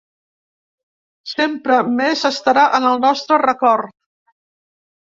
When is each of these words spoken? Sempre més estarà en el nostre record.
Sempre 1.33 1.77
més 2.01 2.25
estarà 2.33 2.67
en 2.81 2.89
el 2.95 3.05
nostre 3.07 3.41
record. 3.47 3.97